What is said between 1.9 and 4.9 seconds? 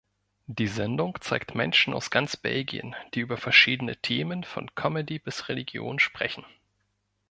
aus ganz Belgien, die über verschiedene Themen von